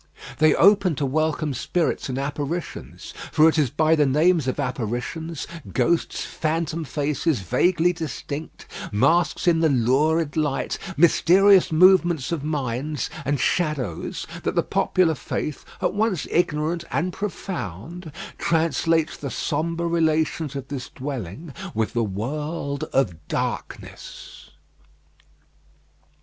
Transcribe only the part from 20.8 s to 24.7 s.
dwelling with the world of darkness.